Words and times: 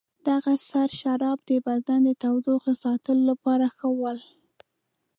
دغه 0.27 0.53
سره 0.69 0.93
شراب 0.99 1.39
د 1.49 1.51
بدن 1.67 1.99
د 2.05 2.09
تودوخې 2.23 2.73
ساتلو 2.83 3.21
لپاره 3.31 3.65
ښه 3.77 3.87
ول. 3.99 4.17